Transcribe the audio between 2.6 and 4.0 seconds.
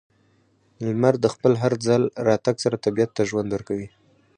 سره طبیعت ته ژوند ورکوي.